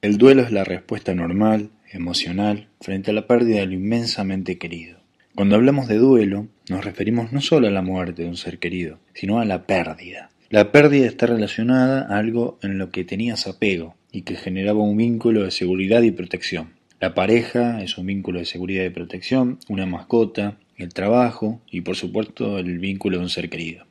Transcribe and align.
El 0.00 0.16
duelo 0.16 0.42
es 0.42 0.52
la 0.52 0.62
respuesta 0.62 1.12
normal, 1.12 1.70
emocional, 1.90 2.68
frente 2.80 3.10
a 3.10 3.14
la 3.14 3.26
pérdida 3.26 3.58
de 3.58 3.66
lo 3.66 3.72
inmensamente 3.72 4.56
querido. 4.56 5.00
Cuando 5.34 5.56
hablamos 5.56 5.88
de 5.88 5.96
duelo, 5.96 6.46
nos 6.70 6.84
referimos 6.84 7.32
no 7.32 7.40
solo 7.40 7.66
a 7.66 7.72
la 7.72 7.82
muerte 7.82 8.22
de 8.22 8.28
un 8.28 8.36
ser 8.36 8.60
querido, 8.60 9.00
sino 9.12 9.40
a 9.40 9.44
la 9.44 9.66
pérdida. 9.66 10.30
La 10.50 10.70
pérdida 10.70 11.08
está 11.08 11.26
relacionada 11.26 12.02
a 12.02 12.16
algo 12.16 12.60
en 12.62 12.78
lo 12.78 12.92
que 12.92 13.02
tenías 13.02 13.48
apego 13.48 13.96
y 14.12 14.22
que 14.22 14.36
generaba 14.36 14.84
un 14.84 14.96
vínculo 14.96 15.42
de 15.42 15.50
seguridad 15.50 16.02
y 16.02 16.12
protección. 16.12 16.74
La 17.00 17.14
pareja 17.14 17.82
es 17.82 17.98
un 17.98 18.06
vínculo 18.06 18.38
de 18.38 18.44
seguridad 18.44 18.84
y 18.84 18.90
protección, 18.90 19.58
una 19.68 19.86
mascota, 19.86 20.58
el 20.76 20.94
trabajo 20.94 21.60
y 21.72 21.80
por 21.80 21.96
supuesto 21.96 22.60
el 22.60 22.78
vínculo 22.78 23.16
de 23.16 23.24
un 23.24 23.30
ser 23.30 23.50
querido. 23.50 23.87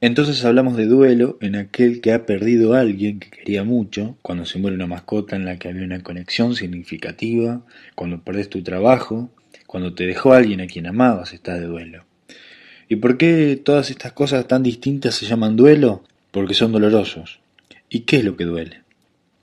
Entonces 0.00 0.44
hablamos 0.44 0.76
de 0.76 0.86
duelo 0.86 1.38
en 1.40 1.56
aquel 1.56 2.00
que 2.00 2.12
ha 2.12 2.24
perdido 2.24 2.74
a 2.74 2.80
alguien 2.80 3.18
que 3.18 3.30
quería 3.30 3.64
mucho, 3.64 4.16
cuando 4.22 4.46
se 4.46 4.60
muere 4.60 4.76
una 4.76 4.86
mascota 4.86 5.34
en 5.34 5.44
la 5.44 5.58
que 5.58 5.68
había 5.68 5.82
una 5.82 6.04
conexión 6.04 6.54
significativa, 6.54 7.62
cuando 7.96 8.22
perdés 8.22 8.48
tu 8.48 8.62
trabajo, 8.62 9.28
cuando 9.66 9.94
te 9.94 10.06
dejó 10.06 10.34
alguien 10.34 10.60
a 10.60 10.68
quien 10.68 10.86
amabas, 10.86 11.32
está 11.32 11.58
de 11.58 11.66
duelo. 11.66 12.04
¿Y 12.88 12.96
por 12.96 13.18
qué 13.18 13.60
todas 13.62 13.90
estas 13.90 14.12
cosas 14.12 14.46
tan 14.46 14.62
distintas 14.62 15.16
se 15.16 15.26
llaman 15.26 15.56
duelo? 15.56 16.04
Porque 16.30 16.54
son 16.54 16.70
dolorosos. 16.70 17.40
¿Y 17.90 18.00
qué 18.00 18.18
es 18.18 18.24
lo 18.24 18.36
que 18.36 18.44
duele? 18.44 18.82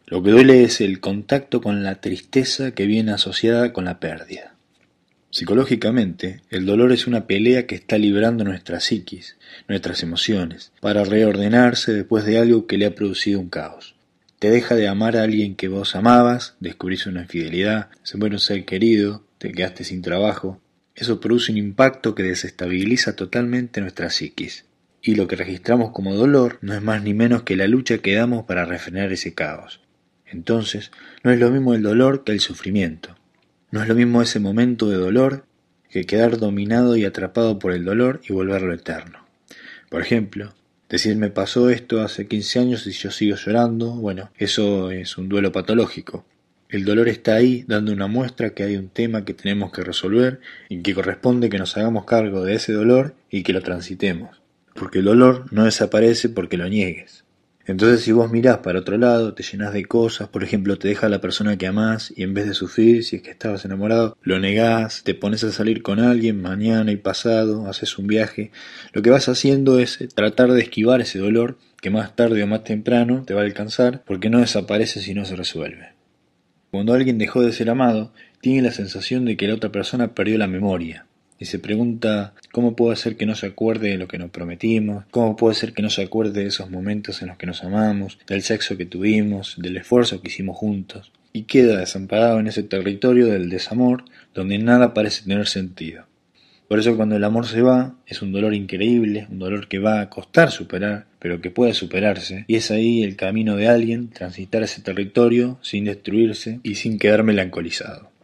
Lo 0.07 0.23
que 0.23 0.31
duele 0.31 0.63
es 0.63 0.79
el 0.79 1.01
contacto 1.01 1.62
con 1.62 1.84
la 1.84 1.95
tristeza 1.95 2.71
que 2.71 2.85
viene 2.85 3.12
asociada 3.12 3.73
con 3.73 3.85
la 3.85 3.99
pérdida. 3.99 4.54
Psicológicamente, 5.35 6.39
el 6.49 6.66
dolor 6.66 6.94
es 6.94 7.07
una 7.07 7.27
pelea 7.27 7.67
que 7.67 7.76
está 7.76 7.98
librando 7.98 8.45
nuestra 8.45 8.80
psiquis, 8.80 9.35
nuestras 9.67 10.02
emociones, 10.02 10.71
para 10.80 11.03
reordenarse 11.03 11.91
después 11.91 12.23
de 12.23 12.38
algo 12.38 12.67
que 12.67 12.77
le 12.77 12.85
ha 12.85 12.95
producido 12.95 13.41
un 13.41 13.49
caos. 13.49 13.98
Te 14.40 14.49
deja 14.49 14.76
de 14.76 14.88
amar 14.88 15.17
a 15.17 15.23
alguien 15.23 15.57
que 15.57 15.67
vos 15.67 15.93
amabas, 15.98 16.55
descubrís 16.62 17.05
una 17.05 17.23
infidelidad, 17.23 17.90
se 18.02 18.17
muere 18.17 18.35
un 18.35 18.40
ser 18.40 18.63
querido, 18.63 19.26
te 19.38 19.52
quedaste 19.52 19.84
sin 19.84 20.01
trabajo. 20.01 20.62
Eso 20.96 21.20
produce 21.20 21.52
un 21.52 21.57
impacto 21.57 22.15
que 22.15 22.24
desestabiliza 22.24 23.18
totalmente 23.18 23.81
nuestra 23.81 24.12
psiquis. 24.12 24.63
Y 25.02 25.15
lo 25.15 25.27
que 25.27 25.35
registramos 25.35 25.91
como 25.91 26.15
dolor 26.15 26.59
no 26.62 26.74
es 26.74 26.81
más 26.81 27.04
ni 27.04 27.13
menos 27.13 27.43
que 27.43 27.57
la 27.57 27.68
lucha 27.68 27.98
que 27.98 28.15
damos 28.15 28.46
para 28.46 28.63
refrenar 28.63 29.12
ese 29.12 29.34
caos. 29.34 29.81
Entonces, 30.26 30.91
no 31.24 31.31
es 31.31 31.41
lo 31.41 31.52
mismo 31.52 31.74
el 31.74 31.81
dolor 31.81 32.24
que 32.24 32.31
el 32.31 32.40
sufrimiento. 32.40 33.18
No 33.76 33.81
es 33.81 33.90
lo 33.90 33.95
mismo 33.95 34.21
ese 34.21 34.40
momento 34.40 34.87
de 34.87 34.95
dolor 34.95 35.43
que 35.90 36.05
quedar 36.05 36.37
dominado 36.40 36.95
y 36.95 37.04
atrapado 37.04 37.59
por 37.59 37.73
el 37.73 37.84
dolor 37.84 38.21
y 38.26 38.31
volverlo 38.31 38.73
eterno. 38.73 39.27
Por 39.90 40.01
ejemplo, 40.01 40.54
decir 40.87 41.18
me 41.18 41.29
pasó 41.29 41.70
esto 41.70 41.99
hace 41.99 42.26
15 42.26 42.59
años 42.59 42.87
y 42.87 42.91
yo 42.91 43.12
sigo 43.12 43.35
llorando, 43.35 43.91
bueno, 43.91 44.31
eso 44.37 44.91
es 44.91 45.18
un 45.18 45.27
duelo 45.27 45.51
patológico. 45.51 46.23
El 46.70 46.85
dolor 46.85 47.09
está 47.09 47.35
ahí 47.35 47.65
dando 47.68 47.91
una 47.91 48.07
muestra 48.07 48.51
que 48.51 48.63
hay 48.63 48.77
un 48.77 48.87
tema 48.87 49.26
que 49.26 49.34
tenemos 49.34 49.73
que 49.73 49.84
resolver 49.84 50.40
y 50.70 50.81
que 50.81 50.96
corresponde 50.96 51.49
que 51.49 51.57
nos 51.57 51.76
hagamos 51.76 52.05
cargo 52.05 52.46
de 52.46 52.55
ese 52.55 52.71
dolor 52.71 53.13
y 53.29 53.43
que 53.43 53.51
lo 53.51 53.62
transitemos. 53.62 54.41
Porque 54.73 54.99
el 54.99 55.05
dolor 55.05 55.51
no 55.51 55.65
desaparece 55.65 56.29
porque 56.29 56.55
lo 56.55 56.70
niegues. 56.70 57.24
Entonces 57.68 58.02
si 58.02 58.12
vos 58.12 58.32
mirás 58.32 58.60
para 58.60 58.80
otro 58.80 58.98
lado, 58.98 59.34
te 59.34 59.41
llenas 59.41 59.74
de 59.74 59.85
cosas, 59.85 60.30
por 60.30 60.44
ejemplo, 60.44 60.77
te 60.77 60.88
deja 60.88 61.10
la 61.10 61.20
persona 61.20 61.58
que 61.58 61.66
amás 61.66 62.13
y 62.16 62.24
en 62.24 62.34
vez 62.34 62.46
de 62.46 62.54
sufrir, 62.54 63.04
si 63.04 63.16
es 63.16 63.21
que 63.24 63.32
estabas 63.32 63.66
enamorado, 63.66 64.18
lo 64.22 64.40
negás, 64.40 65.02
te 65.03 65.16
pones 65.16 65.44
a 65.44 65.52
salir 65.52 65.81
con 65.81 66.00
alguien 66.00 66.41
mañana 66.41 66.91
y 66.91 66.97
pasado, 66.97 67.68
haces 67.68 67.97
un 67.97 68.06
viaje, 68.06 68.52
lo 68.94 69.02
que 69.02 69.09
vas 69.09 69.30
haciendo 69.30 69.80
es 69.80 69.97
tratar 70.13 70.52
de 70.52 70.62
esquivar 70.62 71.02
ese 71.02 71.18
dolor 71.18 71.58
que 71.81 71.90
más 71.90 72.16
tarde 72.16 72.44
o 72.44 72.47
más 72.47 72.63
temprano 72.63 73.24
te 73.25 73.34
va 73.34 73.41
a 73.41 73.46
alcanzar 73.46 74.03
porque 74.06 74.30
no 74.30 74.40
desaparece 74.40 75.02
si 75.02 75.13
no 75.13 75.25
se 75.25 75.36
resuelve. 75.36 75.94
Cuando 76.69 76.94
alguien 76.94 77.18
dejó 77.18 77.41
de 77.41 77.53
ser 77.53 77.69
amado, 77.69 78.12
tiene 78.41 78.62
la 78.62 78.72
sensación 78.72 79.25
de 79.25 79.38
que 79.38 79.47
la 79.47 79.56
otra 79.56 79.72
persona 79.72 80.13
perdió 80.13 80.38
la 80.38 80.47
memoria, 80.47 81.04
y 81.39 81.45
se 81.45 81.59
pregunta 81.59 82.33
cómo 82.51 82.75
puede 82.75 82.95
ser 82.95 83.17
que 83.17 83.25
no 83.25 83.35
se 83.35 83.47
acuerde 83.47 83.90
de 83.90 83.97
lo 83.97 84.07
que 84.07 84.18
nos 84.18 84.29
prometimos, 84.29 85.06
cómo 85.12 85.35
puede 85.35 85.56
ser 85.56 85.73
que 85.73 85.81
no 85.81 85.90
se 85.90 86.03
acuerde 86.03 86.41
de 86.41 86.47
esos 86.47 86.69
momentos 86.69 87.22
en 87.22 87.29
los 87.29 87.38
que 87.38 87.47
nos 87.47 87.63
amamos, 87.63 88.18
del 88.28 88.41
sexo 88.41 88.78
que 88.78 88.85
tuvimos, 88.85 89.56
del 89.57 89.78
esfuerzo 89.78 90.22
que 90.22 90.29
hicimos 90.29 90.57
juntos, 90.57 91.12
y 91.34 91.44
queda 91.44 91.78
desamparado 91.78 92.40
en 92.40 92.47
ese 92.47 92.63
territorio 92.63 93.28
del 93.28 93.50
desamor 93.50 94.06
donde 94.34 94.57
nada 94.57 94.94
parece 94.94 95.24
tener 95.24 95.47
sentido. 95.47 96.06
Por 96.68 96.79
eso 96.79 96.95
cuando 96.95 97.16
el 97.16 97.24
amor 97.24 97.45
se 97.45 97.62
va, 97.62 97.95
es 98.07 98.24
un 98.24 98.31
dolor 98.31 98.56
increíble, 98.56 99.28
un 99.29 99.38
dolor 99.38 99.68
que 99.68 99.78
va 99.78 100.01
a 100.01 100.09
costar 100.09 100.50
superar, 100.50 101.06
pero 101.19 101.40
que 101.40 101.51
puede 101.51 101.74
superarse, 101.74 102.45
y 102.47 102.56
es 102.56 102.72
ahí 102.72 103.03
el 103.03 103.16
camino 103.16 103.56
de 103.56 103.68
alguien 103.68 104.09
transitar 104.09 104.63
ese 104.63 104.81
territorio 104.81 105.59
sin 105.62 105.85
destruirse 105.85 106.59
y 106.63 106.75
sin 106.75 106.97
quedar 106.97 107.24
melancolizado. 107.24 108.15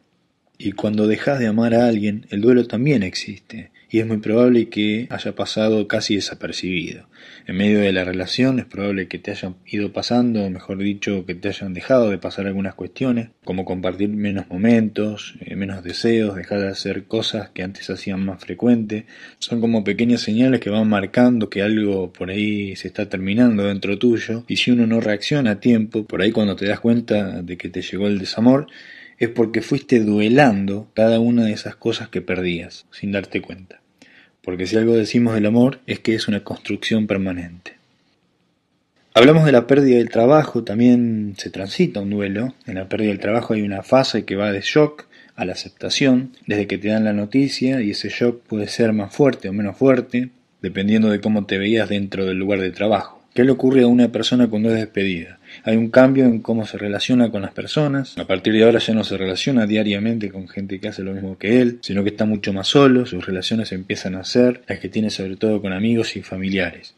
Y 0.64 0.74
cuando 0.74 1.08
dejas 1.08 1.40
de 1.40 1.48
amar 1.48 1.74
a 1.74 1.88
alguien, 1.88 2.28
el 2.30 2.40
duelo 2.40 2.68
también 2.68 3.02
existe, 3.02 3.72
y 3.90 3.98
es 3.98 4.06
muy 4.06 4.18
probable 4.18 4.70
que 4.70 5.08
haya 5.10 5.34
pasado 5.34 5.88
casi 5.88 6.14
desapercibido. 6.14 7.08
En 7.48 7.58
medio 7.58 7.80
de 7.80 7.92
la 7.92 8.04
relación 8.04 8.60
es 8.60 8.66
probable 8.66 9.08
que 9.08 9.18
te 9.18 9.32
hayan 9.32 9.56
ido 9.66 9.92
pasando, 9.92 10.48
mejor 10.52 10.78
dicho, 10.78 11.26
que 11.26 11.34
te 11.34 11.48
hayan 11.48 11.74
dejado 11.74 12.12
de 12.12 12.20
pasar 12.20 12.46
algunas 12.46 12.76
cuestiones, 12.76 13.30
como 13.44 13.66
compartir 13.66 14.10
menos 14.10 14.50
momentos, 14.50 15.34
eh, 15.40 15.56
menos 15.56 15.84
deseos, 15.84 16.36
dejar 16.36 16.60
de 16.60 16.68
hacer 16.68 17.06
cosas 17.06 17.50
que 17.50 17.64
antes 17.64 17.90
hacían 17.90 18.24
más 18.24 18.40
frecuente. 18.40 19.08
Son 19.40 19.62
como 19.62 19.84
pequeñas 19.84 20.22
señales 20.22 20.60
que 20.60 20.70
van 20.70 20.88
marcando 20.88 21.50
que 21.50 21.64
algo 21.64 22.14
por 22.14 22.30
ahí 22.30 22.76
se 22.76 22.88
está 22.88 23.10
terminando 23.10 23.64
dentro 23.64 23.98
tuyo, 23.98 24.46
y 24.48 24.58
si 24.58 24.70
uno 24.70 24.86
no 24.86 25.02
reacciona 25.02 25.52
a 25.52 25.60
tiempo, 25.60 26.06
por 26.06 26.22
ahí 26.22 26.32
cuando 26.32 26.56
te 26.56 26.68
das 26.68 26.80
cuenta 26.80 27.42
de 27.42 27.58
que 27.58 27.70
te 27.70 27.82
llegó 27.82 28.06
el 28.06 28.20
desamor, 28.20 28.68
es 29.22 29.30
porque 29.30 29.62
fuiste 29.62 30.00
duelando 30.00 30.88
cada 30.96 31.20
una 31.20 31.46
de 31.46 31.54
esas 31.54 31.76
cosas 31.76 32.10
que 32.10 32.22
perdías, 32.22 32.88
sin 32.90 33.12
darte 33.12 33.40
cuenta. 33.40 33.80
Porque 34.42 34.66
si 34.66 34.78
algo 34.78 34.96
decimos 34.96 35.36
del 35.36 35.46
amor 35.46 35.80
es 35.86 36.00
que 36.00 36.16
es 36.16 36.28
una 36.28 36.44
construcción 36.44 37.06
permanente. 37.06 37.76
Hablamos 39.14 39.46
de 39.46 39.52
la 39.52 39.68
pérdida 39.68 39.98
del 39.98 40.10
trabajo, 40.10 40.64
también 40.64 41.36
se 41.38 41.52
transita 41.52 42.00
un 42.00 42.10
duelo. 42.10 42.56
En 42.66 42.76
la 42.76 42.90
pérdida 42.90 43.10
del 43.10 43.20
trabajo 43.20 43.54
hay 43.54 43.62
una 43.62 43.84
fase 43.84 44.26
que 44.26 44.36
va 44.36 44.52
de 44.52 44.62
shock 44.62 45.06
a 45.36 45.46
la 45.46 45.54
aceptación, 45.54 46.32
desde 46.48 46.66
que 46.66 46.80
te 46.80 46.88
dan 46.88 47.04
la 47.04 47.14
noticia 47.14 47.80
y 47.84 47.92
ese 47.92 48.10
shock 48.10 48.42
puede 48.42 48.68
ser 48.70 48.92
más 48.92 49.14
fuerte 49.14 49.50
o 49.50 49.54
menos 49.54 49.78
fuerte, 49.78 50.32
dependiendo 50.64 51.12
de 51.12 51.22
cómo 51.22 51.46
te 51.46 51.60
veías 51.60 51.90
dentro 51.90 52.26
del 52.26 52.38
lugar 52.38 52.60
de 52.60 52.72
trabajo. 52.72 53.22
¿Qué 53.36 53.44
le 53.44 53.52
ocurre 53.52 53.84
a 53.84 53.88
una 53.88 54.12
persona 54.12 54.50
cuando 54.50 54.70
es 54.70 54.76
despedida? 54.78 55.38
Hay 55.64 55.78
un 55.78 55.90
cambio 55.90 56.26
en 56.26 56.40
cómo 56.40 56.66
se 56.66 56.78
relaciona 56.78 57.32
con 57.32 57.42
las 57.42 57.52
personas. 57.52 58.18
A 58.18 58.26
partir 58.26 58.54
de 58.54 58.64
ahora 58.64 58.80
ya 58.80 58.94
no 58.94 59.04
se 59.04 59.18
relaciona 59.18 59.66
diariamente 59.66 60.30
con 60.30 60.48
gente 60.48 60.80
que 60.80 60.88
hace 60.88 61.04
lo 61.04 61.14
mismo 61.14 61.38
que 61.38 61.62
él, 61.62 61.80
sino 61.82 62.04
que 62.04 62.10
está 62.10 62.26
mucho 62.26 62.54
más 62.54 62.68
solo, 62.68 63.06
sus 63.06 63.26
relaciones 63.26 63.72
empiezan 63.72 64.16
a 64.16 64.24
ser 64.24 64.64
las 64.68 64.80
que 64.80 64.90
tiene 64.90 65.10
sobre 65.10 65.36
todo 65.36 65.62
con 65.62 65.74
amigos 65.74 66.16
y 66.16 66.22
familiares. 66.22 66.96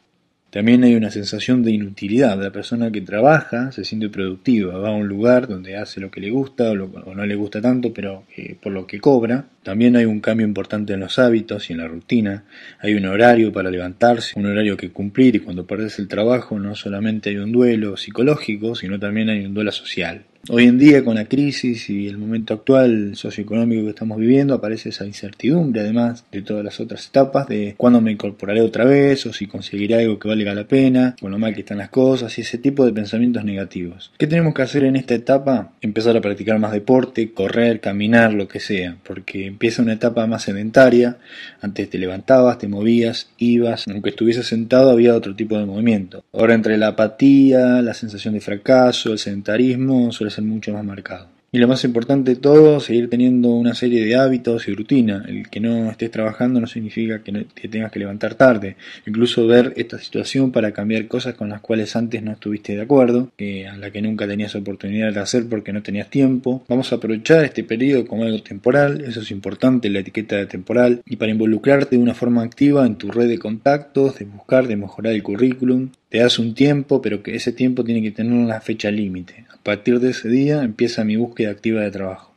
También 0.54 0.84
hay 0.84 0.94
una 0.94 1.10
sensación 1.10 1.64
de 1.64 1.72
inutilidad. 1.72 2.40
La 2.40 2.52
persona 2.52 2.92
que 2.92 3.00
trabaja 3.00 3.72
se 3.72 3.84
siente 3.84 4.08
productiva, 4.08 4.78
va 4.78 4.90
a 4.90 4.92
un 4.92 5.08
lugar 5.08 5.48
donde 5.48 5.76
hace 5.76 5.98
lo 5.98 6.12
que 6.12 6.20
le 6.20 6.30
gusta 6.30 6.70
o, 6.70 6.76
no 6.76 7.26
le 7.26 7.34
gusta 7.34 7.60
tanto, 7.60 7.92
pero 7.92 8.22
eh, 8.36 8.54
por 8.62 8.70
lo 8.70 8.86
que 8.86 9.00
cobra. 9.00 9.46
También 9.64 9.96
hay 9.96 10.04
un 10.04 10.20
cambio 10.20 10.46
importante 10.46 10.92
en 10.92 11.00
los 11.00 11.18
hábitos 11.18 11.68
y 11.68 11.72
en 11.72 11.80
la 11.80 11.88
rutina. 11.88 12.44
Hay 12.78 12.94
un 12.94 13.04
horario 13.06 13.52
para 13.52 13.68
levantarse, 13.68 14.38
un 14.38 14.46
horario 14.46 14.76
que 14.76 14.92
cumplir 14.92 15.34
y 15.34 15.40
cuando 15.40 15.66
perdes 15.66 15.98
el 15.98 16.06
trabajo 16.06 16.56
no 16.56 16.76
solamente 16.76 17.30
hay 17.30 17.38
un 17.38 17.50
duelo 17.50 17.96
psicológico, 17.96 18.76
sino 18.76 19.00
también 19.00 19.30
hay 19.30 19.44
un 19.44 19.54
duelo 19.54 19.72
social. 19.72 20.22
Hoy 20.50 20.64
en 20.64 20.76
día, 20.76 21.02
con 21.02 21.14
la 21.14 21.24
crisis 21.24 21.88
y 21.88 22.06
el 22.06 22.18
momento 22.18 22.52
actual 22.52 23.16
socioeconómico 23.16 23.84
que 23.84 23.88
estamos 23.88 24.18
viviendo, 24.18 24.52
aparece 24.52 24.90
esa 24.90 25.06
incertidumbre, 25.06 25.80
además 25.80 26.26
de 26.30 26.42
todas 26.42 26.62
las 26.62 26.78
otras 26.80 27.06
etapas, 27.06 27.48
de 27.48 27.74
cuándo 27.78 28.02
me 28.02 28.12
incorporaré 28.12 28.60
otra 28.60 28.84
vez 28.84 29.24
o 29.24 29.32
si 29.32 29.46
conseguiré 29.46 29.94
algo 29.94 30.18
que 30.18 30.28
valga 30.28 30.54
la 30.54 30.64
pena, 30.64 31.16
con 31.18 31.30
lo 31.30 31.38
mal 31.38 31.54
que 31.54 31.60
están 31.60 31.78
las 31.78 31.88
cosas 31.88 32.36
y 32.36 32.42
ese 32.42 32.58
tipo 32.58 32.84
de 32.84 32.92
pensamientos 32.92 33.42
negativos. 33.42 34.12
¿Qué 34.18 34.26
tenemos 34.26 34.52
que 34.52 34.60
hacer 34.60 34.84
en 34.84 34.96
esta 34.96 35.14
etapa? 35.14 35.72
Empezar 35.80 36.14
a 36.14 36.20
practicar 36.20 36.58
más 36.58 36.72
deporte, 36.72 37.32
correr, 37.32 37.80
caminar, 37.80 38.34
lo 38.34 38.46
que 38.46 38.60
sea, 38.60 38.98
porque 39.02 39.46
empieza 39.46 39.80
una 39.80 39.94
etapa 39.94 40.26
más 40.26 40.42
sedentaria. 40.42 41.16
Antes 41.62 41.88
te 41.88 41.96
levantabas, 41.96 42.58
te 42.58 42.68
movías, 42.68 43.30
ibas, 43.38 43.88
aunque 43.88 44.10
estuvieses 44.10 44.46
sentado 44.46 44.90
había 44.90 45.14
otro 45.14 45.34
tipo 45.34 45.56
de 45.56 45.64
movimiento. 45.64 46.22
Ahora 46.34 46.52
entre 46.52 46.76
la 46.76 46.88
apatía, 46.88 47.80
la 47.80 47.94
sensación 47.94 48.34
de 48.34 48.40
fracaso, 48.40 49.10
el 49.10 49.18
sedentarismo, 49.18 50.12
suele 50.12 50.33
ser 50.34 50.44
mucho 50.44 50.72
más 50.72 50.84
marcado. 50.84 51.28
Y 51.54 51.58
lo 51.58 51.68
más 51.68 51.84
importante 51.84 52.32
de 52.32 52.40
todo, 52.40 52.80
seguir 52.80 53.08
teniendo 53.08 53.50
una 53.50 53.76
serie 53.76 54.04
de 54.04 54.16
hábitos 54.16 54.66
y 54.66 54.74
rutina. 54.74 55.24
El 55.28 55.48
que 55.48 55.60
no 55.60 55.88
estés 55.88 56.10
trabajando 56.10 56.60
no 56.60 56.66
significa 56.66 57.22
que, 57.22 57.30
te 57.30 57.68
tengas 57.68 57.92
que 57.92 58.00
levantar 58.00 58.34
tarde. 58.34 58.74
Incluso 59.06 59.46
ver 59.46 59.72
esta 59.76 60.00
situación 60.00 60.50
para 60.50 60.72
cambiar 60.72 61.06
cosas 61.06 61.34
con 61.34 61.50
las 61.50 61.60
cuales 61.60 61.94
antes 61.94 62.20
no 62.24 62.32
estuviste 62.32 62.74
de 62.74 62.82
acuerdo, 62.82 63.30
que 63.36 63.68
a 63.68 63.76
la 63.76 63.92
que 63.92 64.02
nunca 64.02 64.26
tenías 64.26 64.56
oportunidad 64.56 65.12
de 65.12 65.20
hacer 65.20 65.48
porque 65.48 65.72
no 65.72 65.80
tenías 65.80 66.10
tiempo. 66.10 66.64
Vamos 66.68 66.92
a 66.92 66.96
aprovechar 66.96 67.44
este 67.44 67.62
periodo 67.62 68.04
como 68.04 68.24
algo 68.24 68.42
temporal, 68.42 69.02
eso 69.02 69.20
es 69.20 69.30
importante, 69.30 69.88
la 69.90 70.00
etiqueta 70.00 70.34
de 70.34 70.46
temporal, 70.46 71.02
y 71.06 71.14
para 71.14 71.30
involucrarte 71.30 71.94
de 71.94 72.02
una 72.02 72.14
forma 72.14 72.42
activa 72.42 72.84
en 72.84 72.96
tu 72.96 73.12
red 73.12 73.28
de 73.28 73.38
contactos, 73.38 74.18
de 74.18 74.24
buscar, 74.24 74.66
de 74.66 74.74
mejorar 74.74 75.12
el 75.14 75.22
currículum, 75.22 75.90
Te 76.14 76.20
das 76.20 76.38
un 76.38 76.54
tiempo, 76.54 77.02
pero 77.02 77.24
que 77.24 77.34
ese 77.34 77.50
tiempo 77.50 77.82
tiene 77.82 78.00
que 78.00 78.12
tener 78.12 78.34
una 78.34 78.60
fecha 78.60 78.88
límite. 78.88 79.46
A 79.52 79.56
partir 79.56 79.98
de 79.98 80.10
ese 80.10 80.28
día 80.28 80.62
empieza 80.62 81.02
mi 81.02 81.16
búsqueda 81.16 81.50
activa 81.50 81.80
de 81.80 81.90
trabajo. 81.90 82.32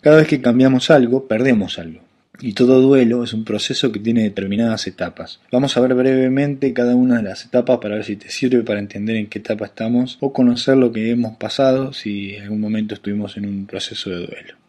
Cada 0.00 0.16
vez 0.16 0.26
que 0.26 0.40
cambiamos 0.40 0.90
algo, 0.90 1.28
perdemos 1.28 1.78
algo. 1.78 2.00
Y 2.40 2.54
todo 2.54 2.80
duelo 2.80 3.22
es 3.22 3.34
un 3.34 3.44
proceso 3.44 3.92
que 3.92 4.00
tiene 4.00 4.22
determinadas 4.22 4.86
etapas. 4.86 5.38
Vamos 5.52 5.76
a 5.76 5.80
ver 5.82 5.92
brevemente 5.92 6.72
cada 6.72 6.96
una 6.96 7.18
de 7.18 7.24
las 7.24 7.44
etapas 7.44 7.76
para 7.82 7.96
ver 7.96 8.04
si 8.04 8.16
te 8.16 8.30
sirve 8.30 8.62
para 8.62 8.80
entender 8.80 9.16
en 9.16 9.26
qué 9.26 9.40
etapa 9.40 9.66
estamos 9.66 10.16
o 10.20 10.32
conocer 10.32 10.78
lo 10.78 10.90
que 10.90 11.10
hemos 11.10 11.36
pasado 11.36 11.92
si 11.92 12.36
en 12.36 12.44
algún 12.44 12.60
momento 12.62 12.94
estuvimos 12.94 13.36
en 13.36 13.44
un 13.44 13.66
proceso 13.66 14.08
de 14.08 14.16
duelo. 14.16 14.59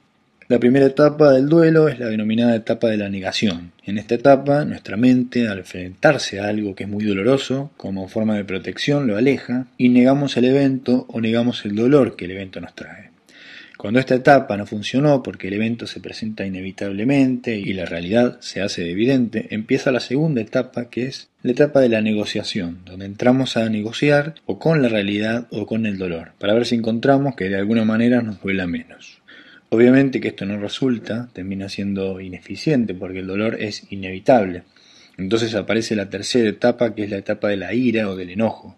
La 0.52 0.60
primera 0.60 0.88
etapa 0.88 1.32
del 1.32 1.48
duelo 1.48 1.88
es 1.88 1.98
la 1.98 2.08
denominada 2.08 2.54
etapa 2.58 2.90
de 2.90 2.98
la 2.98 3.08
negación. 3.08 3.72
En 3.86 3.98
esta 3.98 4.16
etapa, 4.16 4.66
nuestra 4.66 4.98
mente, 4.98 5.48
al 5.48 5.60
enfrentarse 5.60 6.42
a 6.42 6.50
algo 6.50 6.76
que 6.76 6.84
es 6.84 6.90
muy 6.90 7.06
doloroso, 7.06 7.72
como 7.78 8.10
forma 8.10 8.36
de 8.36 8.44
protección, 8.44 9.08
lo 9.08 9.16
aleja 9.16 9.68
y 9.78 9.88
negamos 9.88 10.36
el 10.36 10.44
evento 10.44 11.06
o 11.08 11.22
negamos 11.22 11.64
el 11.64 11.74
dolor 11.74 12.18
que 12.18 12.26
el 12.26 12.32
evento 12.32 12.60
nos 12.60 12.76
trae. 12.76 13.12
Cuando 13.78 14.02
esta 14.02 14.16
etapa 14.16 14.58
no 14.58 14.66
funcionó 14.66 15.24
porque 15.24 15.48
el 15.48 15.54
evento 15.54 15.88
se 15.88 16.02
presenta 16.02 16.46
inevitablemente 16.46 17.58
y 17.58 17.72
la 17.72 17.86
realidad 17.86 18.38
se 18.42 18.62
hace 18.62 18.92
evidente, 18.92 19.48
empieza 19.52 19.90
la 19.94 20.02
segunda 20.02 20.42
etapa 20.42 20.90
que 20.90 21.06
es 21.06 21.30
la 21.44 21.52
etapa 21.52 21.80
de 21.80 21.88
la 21.88 22.02
negociación, 22.02 22.80
donde 22.86 23.06
entramos 23.06 23.56
a 23.56 23.70
negociar 23.70 24.36
o 24.46 24.60
con 24.60 24.82
la 24.82 24.90
realidad 24.90 25.48
o 25.50 25.66
con 25.66 25.86
el 25.86 25.98
dolor, 25.98 26.34
para 26.40 26.54
ver 26.54 26.66
si 26.66 26.76
encontramos 26.76 27.36
que 27.36 27.48
de 27.48 27.56
alguna 27.56 27.86
manera 27.86 28.22
nos 28.22 28.42
duela 28.42 28.68
menos. 28.68 29.21
Obviamente 29.74 30.20
que 30.20 30.28
esto 30.28 30.46
no 30.46 30.60
resulta, 30.60 31.30
termina 31.32 31.70
siendo 31.70 32.20
ineficiente 32.20 32.94
porque 32.94 33.20
el 33.20 33.28
dolor 33.28 33.56
es 33.58 33.90
inevitable. 33.90 34.64
Entonces 35.18 35.56
aparece 35.56 35.96
la 35.96 36.10
tercera 36.10 36.50
etapa 36.50 36.94
que 36.94 37.06
es 37.06 37.10
la 37.10 37.20
etapa 37.20 37.48
de 37.48 37.56
la 37.56 37.74
ira 37.74 38.10
o 38.10 38.18
del 38.18 38.32
enojo, 38.32 38.76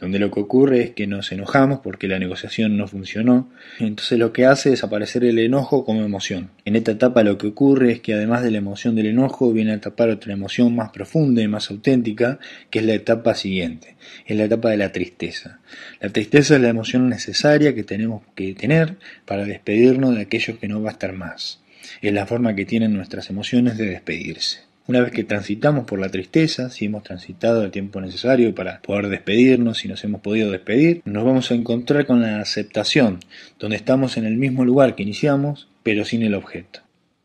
donde 0.00 0.18
lo 0.18 0.30
que 0.30 0.40
ocurre 0.40 0.82
es 0.82 0.90
que 0.90 1.06
nos 1.06 1.30
enojamos 1.30 1.80
porque 1.80 2.08
la 2.08 2.18
negociación 2.18 2.76
no 2.76 2.88
funcionó, 2.88 3.50
entonces 3.78 4.18
lo 4.18 4.32
que 4.32 4.46
hace 4.46 4.72
es 4.72 4.82
aparecer 4.82 5.24
el 5.24 5.38
enojo 5.38 5.84
como 5.84 6.02
emoción. 6.02 6.50
En 6.64 6.74
esta 6.74 6.92
etapa 6.92 7.22
lo 7.22 7.36
que 7.36 7.48
ocurre 7.48 7.92
es 7.92 8.00
que 8.00 8.14
además 8.14 8.42
de 8.42 8.50
la 8.50 8.58
emoción 8.58 8.96
del 8.96 9.06
enojo 9.06 9.52
viene 9.52 9.72
a 9.72 9.80
tapar 9.80 10.08
otra 10.08 10.32
emoción 10.32 10.74
más 10.74 10.90
profunda 10.90 11.42
y 11.42 11.48
más 11.48 11.70
auténtica, 11.70 12.38
que 12.70 12.78
es 12.78 12.86
la 12.86 12.94
etapa 12.94 13.34
siguiente, 13.34 13.96
es 14.26 14.36
la 14.36 14.44
etapa 14.44 14.70
de 14.70 14.78
la 14.78 14.90
tristeza. 14.90 15.60
La 16.00 16.08
tristeza 16.08 16.56
es 16.56 16.62
la 16.62 16.70
emoción 16.70 17.08
necesaria 17.08 17.74
que 17.74 17.84
tenemos 17.84 18.22
que 18.34 18.54
tener 18.54 18.96
para 19.26 19.44
despedirnos 19.44 20.14
de 20.14 20.22
aquello 20.22 20.58
que 20.58 20.68
no 20.68 20.82
va 20.82 20.90
a 20.90 20.92
estar 20.92 21.12
más. 21.12 21.60
Es 22.00 22.12
la 22.12 22.26
forma 22.26 22.54
que 22.54 22.64
tienen 22.64 22.94
nuestras 22.94 23.28
emociones 23.28 23.76
de 23.76 23.86
despedirse. 23.86 24.69
Una 24.86 25.00
vez 25.00 25.12
que 25.12 25.24
transitamos 25.24 25.84
por 25.84 26.00
la 26.00 26.08
tristeza, 26.08 26.70
si 26.70 26.86
hemos 26.86 27.04
transitado 27.04 27.62
el 27.62 27.70
tiempo 27.70 28.00
necesario 28.00 28.54
para 28.54 28.80
poder 28.82 29.08
despedirnos, 29.08 29.78
si 29.78 29.88
nos 29.88 30.02
hemos 30.02 30.20
podido 30.20 30.50
despedir, 30.50 31.02
nos 31.04 31.24
vamos 31.24 31.50
a 31.50 31.54
encontrar 31.54 32.06
con 32.06 32.22
la 32.22 32.40
aceptación, 32.40 33.20
donde 33.58 33.76
estamos 33.76 34.16
en 34.16 34.24
el 34.24 34.36
mismo 34.36 34.64
lugar 34.64 34.96
que 34.96 35.04
iniciamos, 35.04 35.68
pero 35.82 36.04
sin 36.04 36.22
el 36.22 36.34
objeto. 36.34 36.80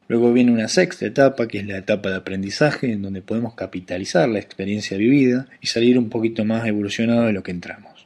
Luego 0.08 0.32
viene 0.32 0.52
una 0.52 0.68
sexta 0.68 1.08
etapa, 1.08 1.48
que 1.48 1.58
es 1.58 1.66
la 1.66 1.78
etapa 1.78 2.10
de 2.10 2.18
aprendizaje, 2.18 2.92
en 2.92 3.02
donde 3.02 3.24
podemos 3.24 3.56
capitalizar 3.56 4.30
la 4.30 4.38
experiencia 4.38 4.98
vivida 4.98 5.48
y 5.62 5.68
salir 5.68 5.98
un 5.98 6.10
poquito 6.10 6.46
más 6.46 6.68
evolucionado 6.68 7.24
de 7.24 7.34
lo 7.34 7.42
que 7.42 7.52
entramos. 7.52 8.06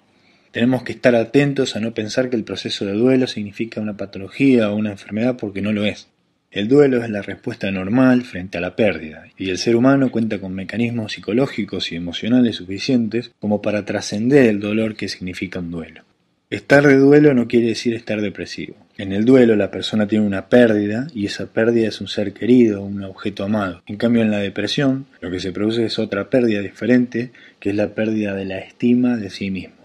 Tenemos 0.52 0.84
que 0.84 0.94
estar 0.94 1.14
atentos 1.16 1.76
a 1.76 1.82
no 1.82 1.94
pensar 1.94 2.30
que 2.30 2.38
el 2.38 2.46
proceso 2.46 2.86
de 2.86 2.94
duelo 2.94 3.28
significa 3.28 3.82
una 3.82 3.98
patología 3.98 4.72
o 4.72 4.76
una 4.76 4.92
enfermedad 4.92 5.36
porque 5.38 5.62
no 5.62 5.74
lo 5.74 5.86
es. 5.86 6.08
El 6.52 6.68
duelo 6.68 7.04
es 7.04 7.12
la 7.12 7.22
respuesta 7.22 7.70
normal 7.70 8.24
frente 8.24 8.58
a 8.58 8.62
la 8.62 8.76
pérdida, 8.76 9.26
y 9.38 9.52
el 9.52 9.60
ser 9.60 9.76
humano 9.76 10.10
cuenta 10.10 10.40
con 10.40 10.56
mecanismos 10.56 11.14
psicológicos 11.14 11.92
y 11.92 11.96
emocionales 11.96 12.56
suficientes 12.56 13.32
como 13.40 13.62
para 13.62 13.86
trascender 13.86 14.48
el 14.48 14.60
dolor 14.60 14.96
que 14.96 15.10
significa 15.10 15.60
un 15.60 15.70
duelo. 15.70 16.02
Estar 16.50 16.88
de 16.88 16.98
duelo 16.98 17.36
no 17.36 17.48
quiere 17.48 17.68
decir 17.68 17.94
estar 17.94 18.20
depresivo. 18.22 18.76
En 18.98 19.14
el 19.14 19.26
duelo 19.26 19.56
la 19.56 19.70
persona 19.70 20.08
tiene 20.08 20.26
una 20.26 20.50
pérdida 20.50 21.06
y 21.14 21.28
esa 21.28 21.46
pérdida 21.46 21.88
es 21.88 22.02
un 22.02 22.08
ser 22.08 22.34
querido, 22.34 22.82
un 22.82 23.04
objeto 23.04 23.44
amado. 23.44 23.84
En 23.86 23.98
cambio 23.98 24.24
en 24.24 24.32
la 24.32 24.40
depresión 24.40 25.06
lo 25.22 25.30
que 25.30 25.40
se 25.40 25.52
produce 25.52 25.86
es 25.86 26.00
otra 26.00 26.32
pérdida 26.32 26.62
diferente, 26.62 27.32
que 27.60 27.70
es 27.70 27.76
la 27.76 27.94
pérdida 27.94 28.34
de 28.34 28.46
la 28.46 28.58
estima 28.58 29.18
de 29.18 29.30
sí 29.30 29.52
mismo. 29.52 29.79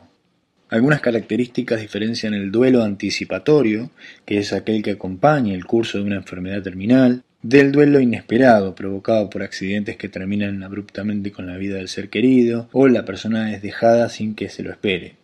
Algunas 0.74 1.00
características 1.00 1.80
diferencian 1.80 2.34
el 2.34 2.50
duelo 2.50 2.82
anticipatorio, 2.82 3.92
que 4.26 4.38
es 4.38 4.52
aquel 4.52 4.82
que 4.82 4.90
acompaña 4.90 5.54
el 5.54 5.66
curso 5.66 5.98
de 5.98 6.04
una 6.04 6.16
enfermedad 6.16 6.64
terminal, 6.64 7.22
del 7.42 7.70
duelo 7.70 8.00
inesperado, 8.00 8.74
provocado 8.74 9.30
por 9.30 9.44
accidentes 9.44 9.96
que 9.96 10.08
terminan 10.08 10.64
abruptamente 10.64 11.30
con 11.30 11.46
la 11.46 11.56
vida 11.58 11.76
del 11.76 11.86
ser 11.86 12.08
querido, 12.08 12.68
o 12.72 12.88
la 12.88 13.04
persona 13.04 13.54
es 13.54 13.62
dejada 13.62 14.08
sin 14.08 14.34
que 14.34 14.48
se 14.48 14.64
lo 14.64 14.72
espere. 14.72 15.14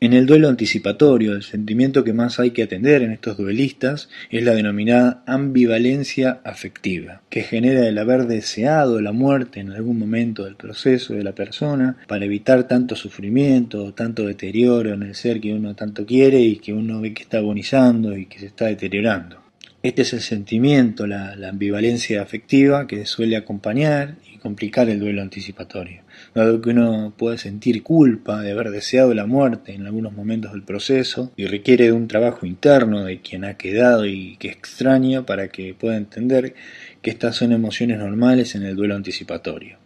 En 0.00 0.12
el 0.12 0.26
duelo 0.26 0.48
anticipatorio, 0.48 1.32
el 1.32 1.42
sentimiento 1.42 2.04
que 2.04 2.12
más 2.12 2.38
hay 2.38 2.52
que 2.52 2.62
atender 2.62 3.02
en 3.02 3.10
estos 3.10 3.36
duelistas 3.36 4.08
es 4.30 4.44
la 4.44 4.54
denominada 4.54 5.24
ambivalencia 5.26 6.40
afectiva, 6.44 7.22
que 7.30 7.42
genera 7.42 7.88
el 7.88 7.98
haber 7.98 8.28
deseado 8.28 9.00
la 9.00 9.10
muerte 9.10 9.58
en 9.58 9.72
algún 9.72 9.98
momento 9.98 10.44
del 10.44 10.54
proceso 10.54 11.14
de 11.14 11.24
la 11.24 11.34
persona 11.34 11.96
para 12.06 12.26
evitar 12.26 12.68
tanto 12.68 12.94
sufrimiento, 12.94 13.92
tanto 13.92 14.24
deterioro 14.24 14.94
en 14.94 15.02
el 15.02 15.16
ser 15.16 15.40
que 15.40 15.52
uno 15.52 15.74
tanto 15.74 16.06
quiere 16.06 16.38
y 16.42 16.58
que 16.58 16.72
uno 16.72 17.00
ve 17.00 17.12
que 17.12 17.24
está 17.24 17.38
agonizando 17.38 18.16
y 18.16 18.26
que 18.26 18.38
se 18.38 18.46
está 18.46 18.66
deteriorando. 18.66 19.47
Este 19.82 20.02
es 20.02 20.12
el 20.12 20.20
sentimiento, 20.22 21.06
la, 21.06 21.36
ambivalencia 21.48 22.20
afectiva 22.20 22.88
que 22.88 23.06
suele 23.06 23.36
acompañar 23.36 24.16
y 24.32 24.38
complicar 24.38 24.88
el 24.88 24.98
duelo 24.98 25.22
anticipatorio 25.22 26.02
dado 26.34 26.60
que 26.60 26.70
uno 26.70 27.14
puede 27.16 27.38
sentir 27.38 27.82
culpa 27.82 28.42
de 28.42 28.52
haber 28.52 28.70
deseado 28.70 29.14
la 29.14 29.26
muerte 29.26 29.74
en 29.74 29.86
algunos 29.86 30.12
momentos 30.12 30.52
del 30.52 30.62
proceso 30.62 31.32
y 31.36 31.46
requiere 31.46 31.86
de 31.86 31.92
un 31.92 32.08
trabajo 32.08 32.46
interno 32.46 33.04
de 33.04 33.20
quien 33.20 33.44
ha 33.44 33.54
quedado 33.54 34.06
y 34.06 34.36
que 34.38 34.48
extraña 34.48 35.24
para 35.24 35.48
que 35.48 35.74
pueda 35.74 35.96
entender 35.96 36.54
que 37.02 37.10
estas 37.10 37.36
son 37.36 37.52
emociones 37.52 37.98
normales 37.98 38.54
en 38.54 38.64
el 38.64 38.76
duelo 38.76 38.96
anticipatorio. 38.96 39.78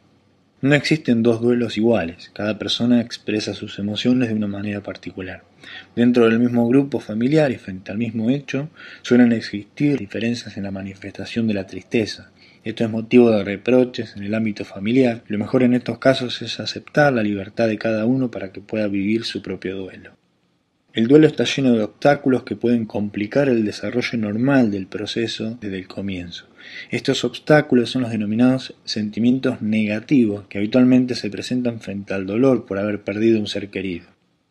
No 0.63 0.75
existen 0.75 1.23
dos 1.23 1.41
duelos 1.41 1.77
iguales, 1.77 2.31
cada 2.33 2.57
persona 2.57 3.01
expresa 3.01 3.53
sus 3.53 3.79
emociones 3.79 4.29
de 4.29 4.35
una 4.37 4.47
manera 4.47 4.81
particular. 4.81 5.43
Dentro 5.97 6.25
del 6.29 6.39
mismo 6.39 6.69
grupo 6.69 7.01
familiar 7.01 7.51
y 7.51 7.57
frente 7.57 7.91
al 7.91 7.99
mismo 7.99 8.31
hecho, 8.31 8.69
suelen 9.03 9.33
existir 9.33 9.99
diferencias 9.99 10.57
en 10.57 10.63
la 10.63 10.71
manifestación 10.71 11.49
de 11.49 11.55
la 11.55 11.67
tristeza, 11.67 12.31
esto 12.65 12.85
es 12.85 12.91
motivo 12.91 13.29
de 13.33 13.43
reproches 13.43 14.15
en 14.17 14.23
el 14.23 14.35
ámbito 14.35 14.65
familiar. 14.65 15.25
Lo 15.27 15.37
mejor 15.37 15.65
en 15.65 15.75
estos 15.75 15.99
casos 15.99 16.43
es 16.43 16.61
aceptar 16.61 17.13
la 17.13 17.25
libertad 17.25 17.67
de 17.67 17.77
cada 17.77 18.07
uno 18.07 18.31
para 18.31 18.53
que 18.53 18.61
pueda 18.61 18.87
vivir 18.87 19.25
su 19.25 19.43
propio 19.43 19.77
duelo. 19.77 20.13
El 20.95 21.09
duelo 21.09 21.27
está 21.27 21.45
lleno 21.45 21.73
de 21.73 21.85
obstáculos 21.85 22.43
que 22.43 22.55
pueden 22.55 22.85
complicar 22.85 23.49
el 23.49 23.65
desarrollo 23.65 24.19
normal 24.19 24.71
del 24.71 24.87
proceso 24.87 25.57
desde 25.59 25.79
el 25.79 25.89
comienzo. 25.89 26.47
Estos 26.91 27.25
obstáculos 27.25 27.89
son 27.89 28.03
los 28.03 28.11
denominados 28.11 28.75
sentimientos 28.85 29.63
negativos 29.63 30.45
que 30.49 30.59
habitualmente 30.59 31.15
se 31.15 31.31
presentan 31.31 31.81
frente 31.81 32.13
al 32.13 32.27
dolor 32.27 32.67
por 32.67 32.79
haber 32.79 33.01
perdido 33.01 33.41
un 33.41 33.47
ser 33.47 33.71
querido. 33.71 34.07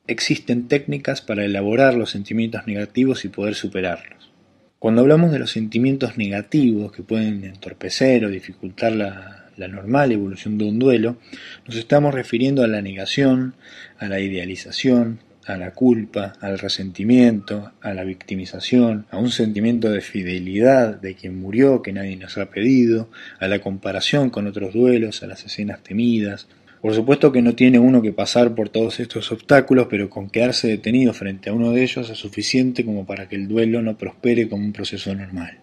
Existen 0.08 0.68
técnicas 0.68 1.22
para 1.22 1.46
elaborar 1.46 1.94
los 1.94 2.10
sentimientos 2.10 2.66
negativos 2.66 3.24
y 3.24 3.30
poder 3.30 3.54
superarlos. 3.54 4.32
Cuando 4.80 5.02
hablamos 5.02 5.32
de 5.32 5.38
los 5.38 5.52
sentimientos 5.52 6.18
negativos 6.18 6.92
que 6.92 7.04
pueden 7.04 7.44
entorpecer 7.44 8.26
o 8.26 8.30
dificultar 8.30 8.94
la, 8.94 9.38
normal 9.68 10.12
evolución 10.12 10.58
de 10.58 10.66
un 10.66 10.80
duelo, 10.80 11.18
nos 11.68 11.76
estamos 11.76 12.16
refiriendo 12.16 12.64
a 12.64 12.68
la 12.68 12.82
negación, 12.82 13.54
a 14.00 14.08
la 14.08 14.20
idealización, 14.20 15.20
a 15.46 15.58
la 15.58 15.72
culpa, 15.72 16.34
al 16.42 16.60
resentimiento, 16.60 17.72
a 17.82 17.94
la 17.94 18.04
victimización, 18.04 19.06
a 19.12 19.18
un 19.18 19.32
sentimiento 19.32 19.90
de 19.90 20.02
fidelidad 20.02 21.00
de 21.00 21.16
quien 21.16 21.40
murió 21.40 21.82
que 21.82 21.94
nadie 21.94 22.16
nos 22.18 22.38
ha 22.38 22.50
pedido, 22.50 23.10
a 23.40 23.48
la 23.48 23.60
comparación 23.60 24.30
con 24.30 24.48
otros 24.48 24.74
duelos, 24.74 25.24
a 25.24 25.28
las 25.28 25.46
escenas 25.46 25.82
temidas, 25.84 26.48
por 26.82 26.96
supuesto 26.96 27.32
que 27.32 27.44
no 27.44 27.54
tiene 27.54 27.78
uno 27.78 28.02
que 28.02 28.12
pasar 28.12 28.56
por 28.56 28.70
todos 28.70 29.00
estos 29.00 29.32
obstáculos, 29.32 29.86
pero 29.88 30.10
con 30.10 30.32
quedarse 30.32 30.68
detenido 30.68 31.14
frente 31.14 31.52
a 31.52 31.54
uno 31.54 31.72
de 31.72 31.84
ellos 31.84 32.10
es 32.10 32.18
suficiente 32.18 32.84
como 32.84 33.06
para 33.06 33.30
que 33.30 33.36
el 33.36 33.48
duelo 33.48 33.84
no 33.84 33.98
prospere 33.98 34.50
como 34.50 34.66
un 34.66 34.74
proceso 34.74 35.14
normal. 35.14 35.61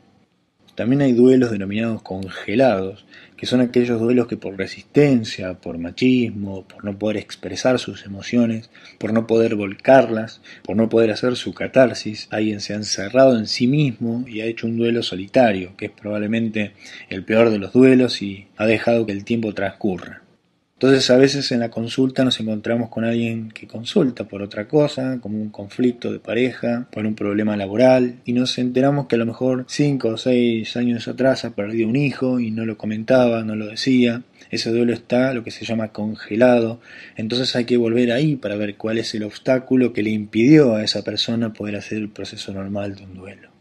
También 0.78 1.02
hay 1.02 1.12
duelos 1.12 1.50
denominados 1.50 2.02
congelados, 2.02 3.04
que 3.36 3.46
son 3.46 3.60
aquellos 3.60 3.98
duelos 3.98 4.28
que 4.28 4.36
por 4.36 4.56
resistencia, 4.56 5.54
por 5.54 5.76
machismo, 5.76 6.68
por 6.68 6.84
no 6.84 6.96
poder 6.96 7.16
expresar 7.16 7.80
sus 7.80 8.06
emociones, 8.06 8.70
por 8.96 9.12
no 9.12 9.26
poder 9.26 9.56
volcarlas, 9.56 10.40
por 10.62 10.76
no 10.76 10.88
poder 10.88 11.10
hacer 11.10 11.34
su 11.34 11.52
catarsis, 11.52 12.28
alguien 12.30 12.60
se 12.60 12.74
ha 12.74 12.76
encerrado 12.76 13.36
en 13.36 13.48
sí 13.48 13.66
mismo 13.66 14.24
y 14.28 14.40
ha 14.40 14.44
hecho 14.44 14.68
un 14.68 14.76
duelo 14.76 15.02
solitario, 15.02 15.76
que 15.76 15.86
es 15.86 15.90
probablemente 15.90 16.74
el 17.08 17.24
peor 17.24 17.50
de 17.50 17.58
los 17.58 17.72
duelos 17.72 18.22
y 18.22 18.46
ha 18.56 18.64
dejado 18.64 19.04
que 19.04 19.10
el 19.10 19.24
tiempo 19.24 19.52
transcurra. 19.54 20.22
Entonces 20.78 21.10
a 21.10 21.16
veces 21.16 21.50
en 21.50 21.58
la 21.58 21.72
consulta 21.72 22.22
nos 22.22 22.38
encontramos 22.38 22.88
con 22.88 23.04
alguien 23.04 23.50
que 23.50 23.66
consulta 23.66 24.28
por 24.28 24.42
otra 24.42 24.68
cosa, 24.68 25.18
como 25.20 25.36
un 25.36 25.48
conflicto 25.48 26.12
de 26.12 26.20
pareja, 26.20 26.86
por 26.92 27.04
un 27.04 27.16
problema 27.16 27.56
laboral, 27.56 28.20
y 28.24 28.32
nos 28.32 28.56
enteramos 28.58 29.08
que 29.08 29.16
a 29.16 29.18
lo 29.18 29.26
mejor 29.26 29.64
cinco 29.66 30.10
o 30.10 30.16
seis 30.16 30.76
años 30.76 31.08
atrás 31.08 31.44
ha 31.44 31.50
perdido 31.50 31.88
un 31.88 31.96
hijo 31.96 32.38
y 32.38 32.52
no 32.52 32.64
lo 32.64 32.78
comentaba, 32.78 33.42
no 33.42 33.56
lo 33.56 33.66
decía, 33.66 34.22
ese 34.52 34.70
duelo 34.70 34.92
está 34.92 35.34
lo 35.34 35.42
que 35.42 35.50
se 35.50 35.64
llama 35.64 35.88
congelado, 35.88 36.80
entonces 37.16 37.56
hay 37.56 37.64
que 37.64 37.76
volver 37.76 38.12
ahí 38.12 38.36
para 38.36 38.54
ver 38.54 38.76
cuál 38.76 38.98
es 38.98 39.12
el 39.16 39.24
obstáculo 39.24 39.92
que 39.92 40.04
le 40.04 40.10
impidió 40.10 40.76
a 40.76 40.84
esa 40.84 41.02
persona 41.02 41.52
poder 41.52 41.74
hacer 41.74 41.98
el 41.98 42.08
proceso 42.08 42.52
normal 42.52 42.94
de 42.94 43.02
un 43.02 43.14
duelo. 43.14 43.57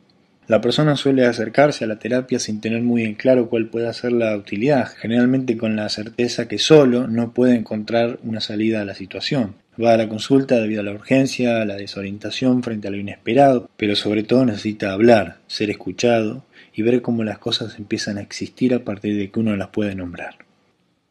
La 0.48 0.62
persona 0.62 0.96
suele 0.96 1.26
acercarse 1.26 1.84
a 1.84 1.88
la 1.88 2.00
terapia 2.00 2.40
sin 2.40 2.62
tener 2.62 2.82
muy 2.82 3.04
en 3.04 3.16
claro 3.16 3.50
cuál 3.50 3.68
puede 3.68 3.94
ser 3.94 4.14
la 4.14 4.38
utilidad, 4.38 4.88
generalmente 4.98 5.58
con 5.58 5.76
la 5.76 5.90
certeza 5.90 6.48
que 6.48 6.58
solo 6.58 7.06
no 7.10 7.34
puede 7.34 7.56
encontrar 7.56 8.18
una 8.24 8.40
salida 8.40 8.80
a 8.80 8.86
la 8.86 8.96
situación. 8.96 9.56
Va 9.78 9.94
a 9.94 9.98
la 9.98 10.08
consulta 10.08 10.56
debido 10.56 10.80
a 10.80 10.84
la 10.86 10.94
urgencia, 10.94 11.62
a 11.62 11.66
la 11.66 11.76
desorientación 11.76 12.64
frente 12.64 12.88
a 12.88 12.92
lo 12.92 12.98
inesperado, 12.98 13.70
pero 13.76 13.98
sobre 13.98 14.24
todo 14.24 14.46
necesita 14.46 14.94
hablar, 14.94 15.40
ser 15.48 15.70
escuchado 15.70 16.46
y 16.74 16.82
ver 16.82 17.02
cómo 17.02 17.26
las 17.26 17.40
cosas 17.40 17.78
empiezan 17.78 18.18
a 18.18 18.22
existir 18.22 18.74
a 18.74 18.86
partir 18.86 19.18
de 19.18 19.30
que 19.30 19.42
uno 19.42 19.54
las 19.58 19.68
puede 19.68 19.96
nombrar. 19.96 20.47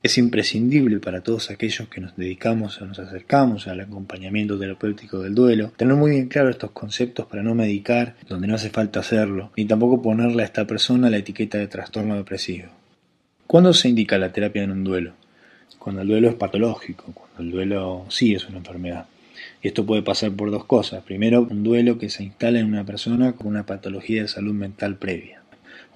Es 0.02 0.18
imprescindible 0.18 1.00
para 1.00 1.22
todos 1.22 1.50
aquellos 1.50 1.88
que 1.88 2.00
nos 2.00 2.16
dedicamos 2.16 2.80
o 2.80 2.86
nos 2.86 2.98
acercamos 2.98 3.66
al 3.66 3.80
acompañamiento 3.80 4.58
terapéutico 4.58 5.20
del 5.20 5.34
duelo 5.34 5.72
tener 5.76 5.96
muy 5.96 6.12
bien 6.12 6.28
claro 6.28 6.50
estos 6.50 6.70
conceptos 6.70 7.26
para 7.26 7.42
no 7.42 7.54
medicar 7.54 8.14
donde 8.28 8.46
no 8.46 8.54
hace 8.54 8.70
falta 8.70 9.00
hacerlo, 9.00 9.50
ni 9.56 9.64
tampoco 9.64 10.02
ponerle 10.02 10.42
a 10.42 10.46
esta 10.46 10.66
persona 10.66 11.10
la 11.10 11.16
etiqueta 11.16 11.58
de 11.58 11.66
trastorno 11.66 12.14
depresivo. 12.14 12.68
¿Cuándo 13.46 13.72
se 13.72 13.88
indica 13.88 14.18
la 14.18 14.32
terapia 14.32 14.62
en 14.62 14.72
un 14.72 14.84
duelo? 14.84 15.14
Cuando 15.78 16.02
el 16.02 16.08
duelo 16.08 16.28
es 16.28 16.34
patológico, 16.34 17.12
cuando 17.12 17.42
el 17.42 17.50
duelo 17.50 18.06
sí 18.08 18.34
es 18.34 18.46
una 18.48 18.58
enfermedad. 18.58 19.06
Y 19.62 19.68
esto 19.68 19.86
puede 19.86 20.02
pasar 20.02 20.30
por 20.32 20.50
dos 20.50 20.66
cosas. 20.66 21.02
Primero, 21.04 21.42
un 21.50 21.62
duelo 21.62 21.98
que 21.98 22.10
se 22.10 22.22
instala 22.22 22.60
en 22.60 22.66
una 22.66 22.84
persona 22.84 23.32
con 23.32 23.46
una 23.48 23.66
patología 23.66 24.22
de 24.22 24.28
salud 24.28 24.54
mental 24.54 24.96
previa 24.96 25.42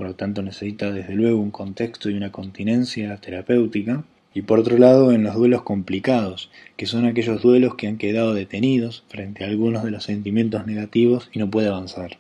por 0.01 0.07
lo 0.07 0.15
tanto 0.15 0.41
necesita 0.41 0.91
desde 0.93 1.15
luego 1.15 1.43
un 1.43 1.51
contexto 1.51 2.09
y 2.09 2.15
una 2.15 2.33
continencia 2.33 3.15
terapéutica, 3.19 4.03
y 4.33 4.41
por 4.41 4.59
otro 4.59 4.79
lado 4.79 5.13
en 5.13 5.25
los 5.25 5.35
duelos 5.35 5.61
complicados, 5.61 6.51
que 6.79 6.87
son 6.87 7.05
aquellos 7.05 7.43
duelos 7.43 7.75
que 7.75 7.87
han 7.87 7.99
quedado 7.99 8.33
detenidos 8.33 9.05
frente 9.11 9.45
a 9.45 9.49
algunos 9.49 9.85
de 9.85 9.91
los 9.91 10.05
sentimientos 10.05 10.67
negativos 10.67 11.29
y 11.35 11.39
no 11.39 11.51
puede 11.51 11.69
avanzar. 11.69 12.17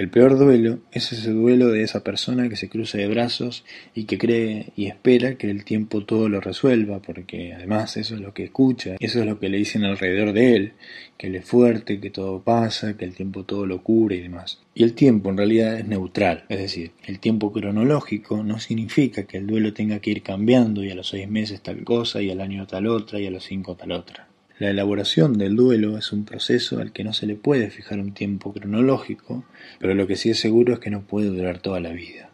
El 0.00 0.08
peor 0.08 0.38
duelo 0.38 0.78
es 0.92 1.12
ese 1.12 1.30
duelo 1.30 1.68
de 1.68 1.82
esa 1.82 2.02
persona 2.02 2.48
que 2.48 2.56
se 2.56 2.70
cruza 2.70 2.96
de 2.96 3.06
brazos 3.06 3.66
y 3.94 4.04
que 4.04 4.16
cree 4.16 4.72
y 4.74 4.86
espera 4.86 5.34
que 5.34 5.50
el 5.50 5.62
tiempo 5.62 6.06
todo 6.06 6.30
lo 6.30 6.40
resuelva, 6.40 7.02
porque 7.02 7.52
además 7.52 7.98
eso 7.98 8.14
es 8.14 8.22
lo 8.22 8.32
que 8.32 8.44
escucha, 8.44 8.96
eso 8.98 9.20
es 9.20 9.26
lo 9.26 9.38
que 9.38 9.50
le 9.50 9.58
dicen 9.58 9.84
alrededor 9.84 10.32
de 10.32 10.56
él, 10.56 10.72
que 11.18 11.26
él 11.26 11.34
es 11.36 11.44
fuerte, 11.44 12.00
que 12.00 12.08
todo 12.08 12.40
pasa, 12.40 12.96
que 12.96 13.04
el 13.04 13.14
tiempo 13.14 13.44
todo 13.44 13.66
lo 13.66 13.82
cura 13.82 14.14
y 14.14 14.22
demás. 14.22 14.62
Y 14.74 14.84
el 14.84 14.94
tiempo 14.94 15.28
en 15.28 15.36
realidad 15.36 15.78
es 15.78 15.86
neutral, 15.86 16.44
es 16.48 16.60
decir, 16.60 16.92
el 17.04 17.18
tiempo 17.18 17.52
cronológico 17.52 18.42
no 18.42 18.58
significa 18.58 19.24
que 19.24 19.36
el 19.36 19.46
duelo 19.46 19.74
tenga 19.74 19.98
que 19.98 20.12
ir 20.12 20.22
cambiando 20.22 20.82
y 20.82 20.90
a 20.90 20.94
los 20.94 21.10
seis 21.10 21.28
meses 21.28 21.60
tal 21.60 21.84
cosa 21.84 22.22
y 22.22 22.30
al 22.30 22.40
año 22.40 22.66
tal 22.66 22.86
otra 22.86 23.20
y 23.20 23.26
a 23.26 23.30
los 23.30 23.44
cinco 23.44 23.76
tal 23.76 23.92
otra. 23.92 24.29
La 24.60 24.68
elaboración 24.68 25.38
del 25.38 25.56
duelo 25.56 25.96
es 25.96 26.12
un 26.12 26.26
proceso 26.26 26.80
al 26.80 26.92
que 26.92 27.02
no 27.02 27.14
se 27.14 27.24
le 27.24 27.34
puede 27.34 27.70
fijar 27.70 27.98
un 27.98 28.12
tiempo 28.12 28.52
cronológico, 28.52 29.42
pero 29.78 29.94
lo 29.94 30.06
que 30.06 30.16
sí 30.16 30.28
es 30.28 30.38
seguro 30.38 30.74
es 30.74 30.80
que 30.80 30.90
no 30.90 31.00
puede 31.00 31.28
durar 31.28 31.60
toda 31.60 31.80
la 31.80 31.92
vida. 31.92 32.28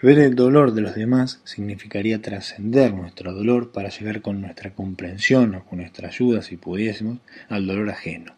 Ver 0.00 0.20
el 0.20 0.36
dolor 0.36 0.72
de 0.72 0.82
los 0.82 0.94
demás 0.94 1.40
significaría 1.42 2.22
trascender 2.22 2.94
nuestro 2.94 3.32
dolor 3.32 3.72
para 3.72 3.88
llegar 3.88 4.22
con 4.22 4.40
nuestra 4.40 4.72
comprensión 4.72 5.56
o 5.56 5.64
con 5.64 5.80
nuestra 5.80 6.06
ayuda, 6.06 6.42
si 6.42 6.56
pudiésemos, 6.56 7.18
al 7.48 7.66
dolor 7.66 7.90
ajeno. 7.90 8.36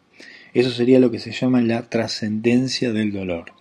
Eso 0.54 0.70
sería 0.70 0.98
lo 0.98 1.10
que 1.10 1.18
se 1.18 1.32
llama 1.32 1.60
la 1.60 1.90
trascendencia 1.90 2.90
del 2.90 3.12
dolor 3.12 3.52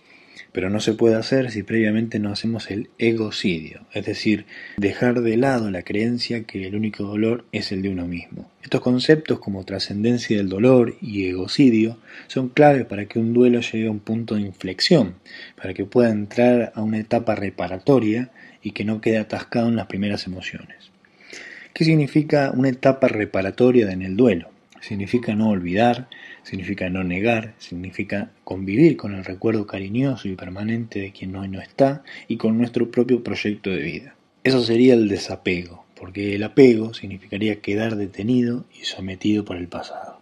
pero 0.56 0.70
no 0.70 0.80
se 0.80 0.94
puede 0.94 1.16
hacer 1.16 1.50
si 1.50 1.62
previamente 1.62 2.18
no 2.18 2.32
hacemos 2.32 2.70
el 2.70 2.88
egocidio, 2.96 3.82
es 3.92 4.06
decir, 4.06 4.46
dejar 4.78 5.20
de 5.20 5.36
lado 5.36 5.70
la 5.70 5.82
creencia 5.82 6.44
que 6.44 6.66
el 6.66 6.74
único 6.74 7.04
dolor 7.04 7.44
es 7.52 7.72
el 7.72 7.82
de 7.82 7.90
uno 7.90 8.06
mismo. 8.06 8.50
Estos 8.62 8.80
conceptos 8.80 9.38
como 9.38 9.66
trascendencia 9.66 10.38
del 10.38 10.48
dolor 10.48 10.96
y 11.02 11.26
egocidio 11.26 11.98
son 12.26 12.48
claves 12.48 12.86
para 12.86 13.04
que 13.04 13.18
un 13.18 13.34
duelo 13.34 13.60
llegue 13.60 13.86
a 13.86 13.90
un 13.90 13.98
punto 13.98 14.36
de 14.36 14.40
inflexión, 14.40 15.16
para 15.60 15.74
que 15.74 15.84
pueda 15.84 16.08
entrar 16.08 16.72
a 16.74 16.80
una 16.80 17.00
etapa 17.00 17.34
reparatoria 17.34 18.30
y 18.62 18.70
que 18.70 18.86
no 18.86 19.02
quede 19.02 19.18
atascado 19.18 19.68
en 19.68 19.76
las 19.76 19.88
primeras 19.88 20.26
emociones. 20.26 20.90
¿Qué 21.74 21.84
significa 21.84 22.50
una 22.56 22.70
etapa 22.70 23.08
reparatoria 23.08 23.92
en 23.92 24.00
el 24.00 24.16
duelo? 24.16 24.48
Significa 24.80 25.34
no 25.34 25.50
olvidar, 25.50 26.08
significa 26.46 26.88
no 26.88 27.02
negar, 27.02 27.54
significa 27.58 28.30
convivir 28.44 28.96
con 28.96 29.14
el 29.16 29.24
recuerdo 29.24 29.66
cariñoso 29.66 30.28
y 30.28 30.36
permanente 30.36 31.00
de 31.00 31.10
quien 31.10 31.34
hoy 31.34 31.48
no 31.48 31.60
está 31.60 32.04
y 32.28 32.36
con 32.36 32.56
nuestro 32.56 32.88
propio 32.92 33.24
proyecto 33.24 33.70
de 33.70 33.82
vida. 33.82 34.14
Eso 34.44 34.62
sería 34.62 34.94
el 34.94 35.08
desapego, 35.08 35.84
porque 35.98 36.36
el 36.36 36.44
apego 36.44 36.94
significaría 36.94 37.60
quedar 37.60 37.96
detenido 37.96 38.64
y 38.80 38.84
sometido 38.84 39.44
por 39.44 39.56
el 39.56 39.66
pasado. 39.66 40.20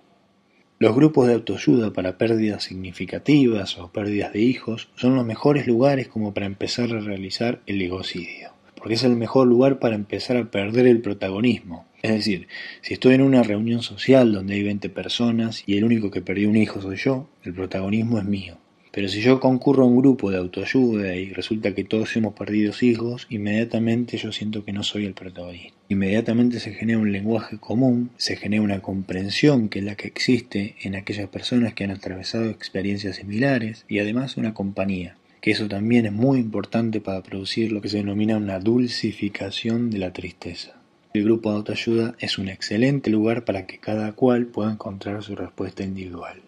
Los 0.78 0.96
grupos 0.96 1.26
de 1.26 1.34
autoayuda 1.34 1.92
para 1.92 2.16
pérdidas 2.16 2.64
significativas 2.64 3.78
o 3.78 3.92
pérdidas 3.92 4.32
de 4.32 4.40
hijos 4.40 4.88
son 4.96 5.16
los 5.16 5.26
mejores 5.26 5.66
lugares 5.66 6.08
como 6.08 6.32
para 6.32 6.46
empezar 6.46 6.90
a 6.92 7.00
realizar 7.00 7.60
el 7.66 7.82
egocidio, 7.82 8.52
porque 8.76 8.94
es 8.94 9.04
el 9.04 9.14
mejor 9.14 9.46
lugar 9.46 9.78
para 9.78 9.94
empezar 9.94 10.38
a 10.38 10.50
perder 10.50 10.86
el 10.86 11.02
protagonismo, 11.02 11.84
es 12.04 12.10
decir, 12.10 12.48
si 12.82 12.92
estoy 12.92 13.14
en 13.14 13.22
una 13.22 13.42
reunión 13.42 13.80
social 13.80 14.30
donde 14.30 14.52
hay 14.52 14.62
20 14.62 14.90
personas 14.90 15.62
y 15.64 15.78
el 15.78 15.84
único 15.84 16.10
que 16.10 16.20
perdió 16.20 16.50
un 16.50 16.56
hijo 16.58 16.82
soy 16.82 16.98
yo, 16.98 17.30
el 17.44 17.54
protagonismo 17.54 18.18
es 18.18 18.26
mío. 18.26 18.58
Pero 18.92 19.08
si 19.08 19.22
yo 19.22 19.40
concurro 19.40 19.84
a 19.84 19.86
un 19.86 19.96
grupo 19.96 20.30
de 20.30 20.36
autoayuda 20.36 21.16
y 21.16 21.32
resulta 21.32 21.74
que 21.74 21.82
todos 21.82 22.14
hemos 22.14 22.34
perdido 22.34 22.74
hijos, 22.78 23.26
inmediatamente 23.30 24.18
yo 24.18 24.32
siento 24.32 24.66
que 24.66 24.74
no 24.74 24.82
soy 24.82 25.06
el 25.06 25.14
protagonista. 25.14 25.72
Inmediatamente 25.88 26.60
se 26.60 26.74
genera 26.74 26.98
un 26.98 27.10
lenguaje 27.10 27.56
común, 27.56 28.10
se 28.18 28.36
genera 28.36 28.62
una 28.62 28.82
comprensión 28.82 29.70
que 29.70 29.78
es 29.78 29.86
la 29.86 29.94
que 29.94 30.06
existe 30.06 30.74
en 30.82 30.96
aquellas 30.96 31.30
personas 31.30 31.72
que 31.72 31.84
han 31.84 31.90
atravesado 31.90 32.50
experiencias 32.50 33.16
similares 33.16 33.86
y 33.88 34.00
además 34.00 34.36
una 34.36 34.52
compañía, 34.52 35.16
que 35.40 35.52
eso 35.52 35.68
también 35.68 36.04
es 36.04 36.12
muy 36.12 36.38
importante 36.38 37.00
para 37.00 37.22
producir 37.22 37.72
lo 37.72 37.80
que 37.80 37.88
se 37.88 37.96
denomina 37.96 38.36
una 38.36 38.58
dulcificación 38.58 39.88
de 39.88 39.98
la 40.00 40.12
tristeza. 40.12 40.83
El 41.14 41.22
grupo 41.22 41.50
de 41.50 41.58
autoayuda 41.58 42.16
es 42.18 42.38
un 42.38 42.48
excelente 42.48 43.08
lugar 43.08 43.44
para 43.44 43.66
que 43.66 43.78
cada 43.78 44.14
cual 44.14 44.46
pueda 44.46 44.72
encontrar 44.72 45.22
su 45.22 45.36
respuesta 45.36 45.84
individual. 45.84 46.42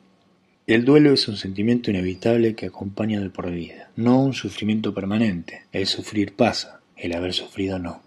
El 0.66 0.84
duelo 0.84 1.12
es 1.12 1.28
un 1.28 1.36
sentimiento 1.36 1.92
inevitable 1.92 2.56
que 2.56 2.66
acompaña 2.66 3.20
del 3.20 3.30
por 3.30 3.48
vida, 3.48 3.90
no 3.94 4.20
un 4.20 4.32
sufrimiento 4.32 4.92
permanente. 4.92 5.62
El 5.70 5.86
sufrir 5.86 6.34
pasa, 6.34 6.80
el 6.96 7.14
haber 7.14 7.32
sufrido 7.32 7.78
no. 7.78 8.02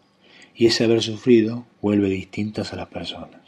Y 0.53 0.65
ese 0.65 0.83
haber 0.83 1.01
sufrido 1.01 1.65
vuelve 1.81 2.09
distintas 2.09 2.73
a 2.73 2.75
las 2.75 2.87
personas. 2.87 3.39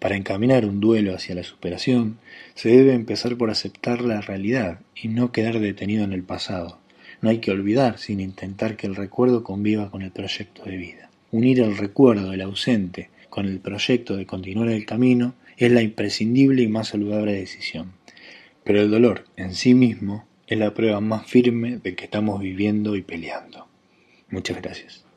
Para 0.00 0.16
encaminar 0.16 0.66
un 0.66 0.80
duelo 0.80 1.14
hacia 1.14 1.36
la 1.36 1.44
superación, 1.44 2.18
se 2.56 2.70
debe 2.70 2.94
empezar 2.94 3.36
por 3.36 3.48
aceptar 3.48 4.00
la 4.00 4.20
realidad 4.20 4.80
y 5.00 5.06
no 5.06 5.30
quedar 5.30 5.60
detenido 5.60 6.02
en 6.02 6.12
el 6.12 6.24
pasado. 6.24 6.80
No 7.22 7.30
hay 7.30 7.38
que 7.38 7.52
olvidar 7.52 7.98
sin 7.98 8.18
intentar 8.18 8.76
que 8.76 8.88
el 8.88 8.96
recuerdo 8.96 9.44
conviva 9.44 9.92
con 9.92 10.02
el 10.02 10.10
proyecto 10.10 10.64
de 10.64 10.76
vida. 10.76 11.07
Unir 11.30 11.60
el 11.60 11.76
recuerdo 11.76 12.30
del 12.30 12.40
ausente 12.40 13.10
con 13.28 13.46
el 13.46 13.60
proyecto 13.60 14.16
de 14.16 14.26
continuar 14.26 14.68
el 14.68 14.86
camino 14.86 15.34
es 15.56 15.70
la 15.70 15.82
imprescindible 15.82 16.62
y 16.62 16.68
más 16.68 16.88
saludable 16.88 17.32
decisión. 17.32 17.92
Pero 18.64 18.80
el 18.80 18.90
dolor 18.90 19.24
en 19.36 19.54
sí 19.54 19.74
mismo 19.74 20.26
es 20.46 20.58
la 20.58 20.72
prueba 20.72 21.00
más 21.00 21.26
firme 21.26 21.78
de 21.78 21.94
que 21.94 22.04
estamos 22.04 22.40
viviendo 22.40 22.96
y 22.96 23.02
peleando. 23.02 23.66
Muchas 24.30 24.62
gracias. 24.62 25.07